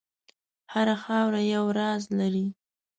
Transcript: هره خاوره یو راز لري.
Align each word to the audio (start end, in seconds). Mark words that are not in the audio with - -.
هره 0.73 0.95
خاوره 1.03 1.41
یو 1.53 1.65
راز 1.77 2.03
لري. 2.19 2.45